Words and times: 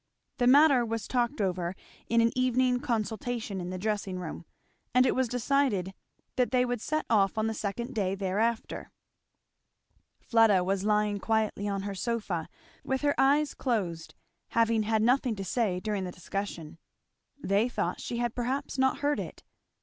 The 0.39 0.47
matter 0.47 0.83
was 0.83 1.07
talked 1.07 1.39
over 1.41 1.75
in 2.09 2.21
an 2.21 2.35
evening 2.35 2.79
consultation 2.79 3.61
in 3.61 3.69
the 3.69 3.77
dressing 3.77 4.17
room, 4.17 4.45
and 4.95 5.05
it 5.05 5.13
was 5.13 5.27
decided 5.27 5.93
that 6.37 6.49
they 6.49 6.65
would 6.65 6.81
set 6.81 7.05
off 7.07 7.37
on 7.37 7.45
the 7.45 7.53
second 7.53 7.93
day 7.93 8.15
thereafter. 8.15 8.89
Fleda 10.19 10.63
was 10.63 10.83
lying 10.85 11.19
quietly 11.19 11.67
on 11.67 11.83
her 11.83 11.93
sofa, 11.93 12.49
with 12.83 13.01
her 13.01 13.13
eyes 13.19 13.53
closed, 13.53 14.15
having 14.47 14.81
had 14.81 15.03
nothing 15.03 15.35
to 15.35 15.45
say 15.45 15.79
during 15.79 16.03
the 16.03 16.11
discussion. 16.11 16.79
They 17.39 17.69
thought 17.69 18.01
she 18.01 18.17
had 18.17 18.33
perhaps 18.33 18.79
not 18.79 19.01
heard 19.01 19.19
it. 19.19 19.43